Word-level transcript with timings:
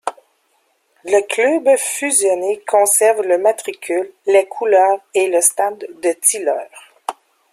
Le 1.03 1.21
club 1.29 1.77
fusionné 1.77 2.63
conserve 2.67 3.21
le 3.21 3.37
matricule, 3.37 4.11
les 4.25 4.47
couleurs 4.47 4.97
et 5.13 5.29
le 5.29 5.39
stade 5.41 5.77
de 6.01 6.11
Tilleur. 6.13 6.67